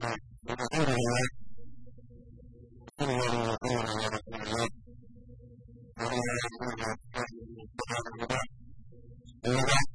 [0.00, 0.18] Thank
[9.44, 9.89] you.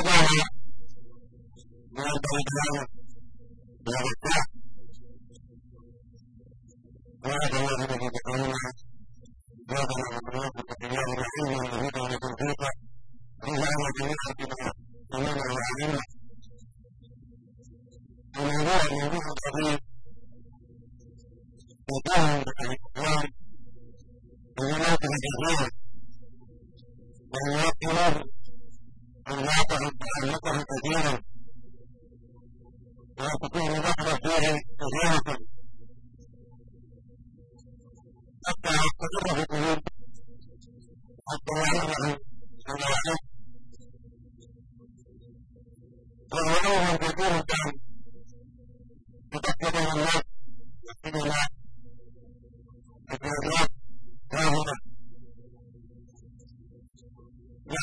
[0.00, 0.59] 不挂吗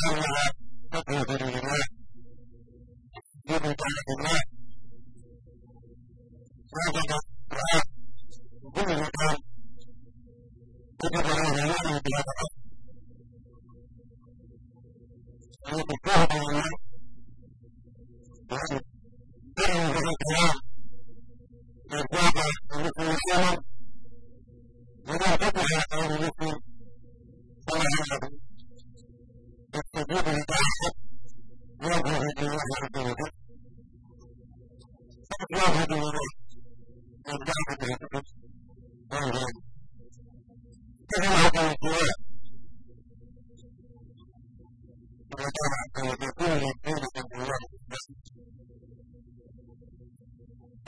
[0.07, 0.23] Sarah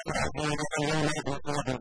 [0.05, 1.78] I'm going to go to the hospital.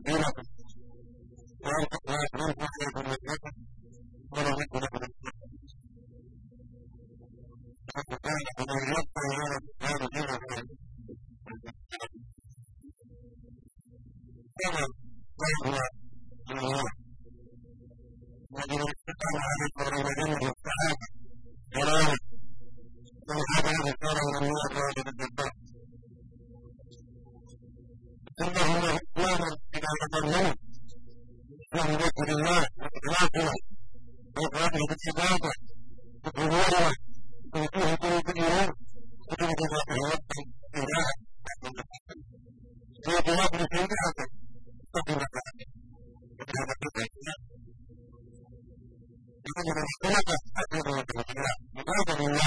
[52.05, 52.38] Bye.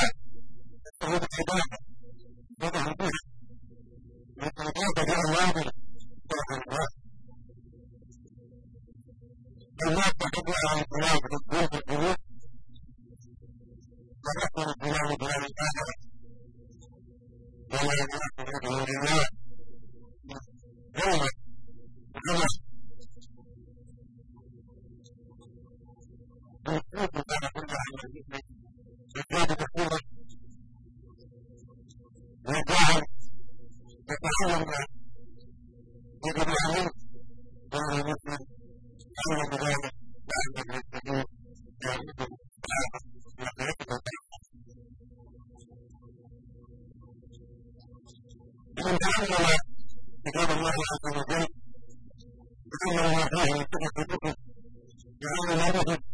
[55.24, 56.12] I don't.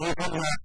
[0.00, 0.60] Gracias.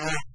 [0.00, 0.29] Yeah.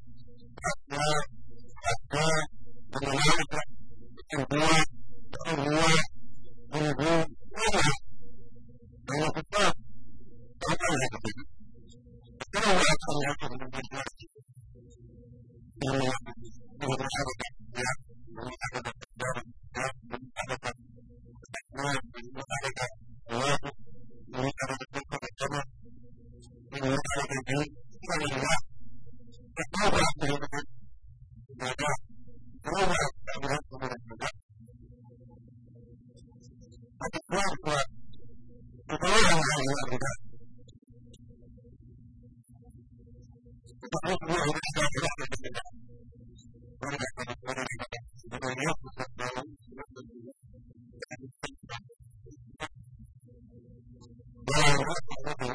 [54.96, 55.55] Thank you.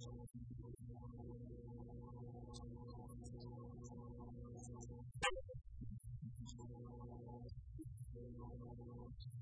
[0.00, 0.14] Thank
[9.24, 9.35] you.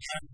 [0.00, 0.33] Yeah.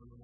[0.00, 0.23] Lord.